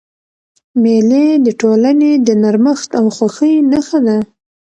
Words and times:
مېلې 0.81 1.25
د 1.45 1.47
ټولني 1.61 2.11
د 2.27 2.29
نرمښت 2.43 2.89
او 2.99 3.05
خوښۍ 3.15 3.55
نخښه 3.71 3.99
ده. 4.07 4.17